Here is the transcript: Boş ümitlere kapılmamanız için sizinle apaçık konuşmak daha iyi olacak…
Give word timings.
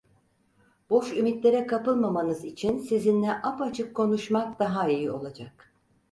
Boş 0.89 1.17
ümitlere 1.17 1.67
kapılmamanız 1.67 2.45
için 2.45 2.77
sizinle 2.79 3.31
apaçık 3.43 3.95
konuşmak 3.95 4.59
daha 4.59 4.89
iyi 4.89 5.11
olacak… 5.11 5.73